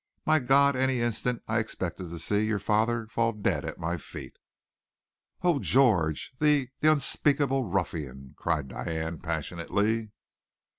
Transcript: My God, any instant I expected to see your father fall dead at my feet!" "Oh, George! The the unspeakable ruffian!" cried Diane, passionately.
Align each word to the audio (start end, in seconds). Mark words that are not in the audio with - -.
My 0.25 0.39
God, 0.39 0.75
any 0.75 0.99
instant 0.99 1.43
I 1.47 1.59
expected 1.59 2.09
to 2.09 2.17
see 2.17 2.43
your 2.43 2.57
father 2.57 3.05
fall 3.05 3.33
dead 3.33 3.63
at 3.65 3.77
my 3.77 3.99
feet!" 3.99 4.37
"Oh, 5.43 5.59
George! 5.59 6.31
The 6.39 6.69
the 6.79 6.91
unspeakable 6.91 7.65
ruffian!" 7.65 8.33
cried 8.35 8.69
Diane, 8.69 9.19
passionately. 9.19 10.09